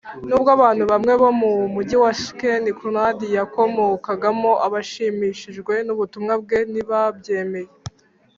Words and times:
Nubwo 0.27 0.49
abantu 0.57 0.83
bamwe 0.91 1.13
bo 1.21 1.29
mu 1.39 1.51
mugi 1.73 1.95
wa 2.03 2.11
Skien 2.21 2.65
Knud 2.79 3.17
yakomokagamo 3.37 4.51
bashimishijwe 4.73 5.73
n 5.87 5.89
ubutumwa 5.95 6.33
bwe 6.43 6.59
ntibabwemeye 6.71 7.69